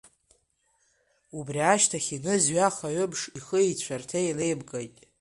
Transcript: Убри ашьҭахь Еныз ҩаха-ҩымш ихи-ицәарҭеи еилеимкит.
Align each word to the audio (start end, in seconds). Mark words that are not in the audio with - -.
Убри 1.37 1.59
ашьҭахь 1.73 2.09
Еныз 2.15 2.43
ҩаха-ҩымш 2.55 3.21
ихи-ицәарҭеи 3.37 4.25
еилеимкит. 4.27 4.95